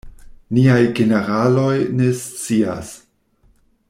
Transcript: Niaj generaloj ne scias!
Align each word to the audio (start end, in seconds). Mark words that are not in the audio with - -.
Niaj 0.57 0.79
generaloj 0.99 1.75
ne 2.01 2.09
scias! 2.23 2.93